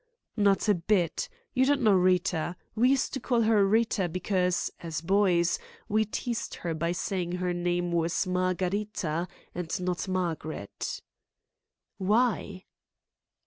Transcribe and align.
"Not 0.35 0.67
a 0.67 0.73
bit. 0.73 1.29
You 1.53 1.63
don't 1.63 1.83
know 1.83 1.93
Rita. 1.93 2.55
We 2.73 2.89
used 2.89 3.13
to 3.13 3.19
call 3.19 3.41
her 3.41 3.63
Rita 3.63 4.09
because, 4.09 4.71
as 4.79 4.99
boys, 4.99 5.59
we 5.87 6.05
teased 6.05 6.55
her 6.55 6.73
by 6.73 6.91
saying 6.91 7.33
her 7.33 7.53
name 7.53 7.91
was 7.91 8.25
Margharita, 8.25 9.27
and 9.53 9.79
not 9.79 10.07
Margaret" 10.07 11.03
"Why?" 11.99 12.65